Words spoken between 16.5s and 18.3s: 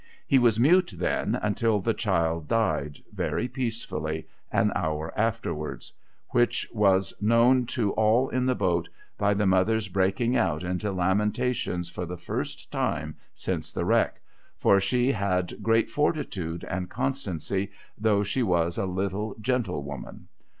and con stancy, though